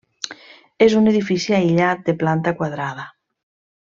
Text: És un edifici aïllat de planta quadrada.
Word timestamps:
És 0.85 0.95
un 1.01 1.11
edifici 1.11 1.55
aïllat 1.59 2.01
de 2.09 2.15
planta 2.25 2.55
quadrada. 2.63 3.07